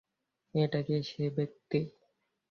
[0.55, 1.79] এটা কি সেই ব্যাক্তি?